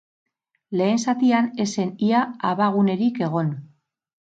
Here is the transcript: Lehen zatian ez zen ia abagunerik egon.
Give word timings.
Lehen 0.79 0.97
zatian 1.01 1.51
ez 1.65 1.69
zen 1.77 1.93
ia 2.09 2.23
abagunerik 2.55 3.23
egon. 3.31 3.55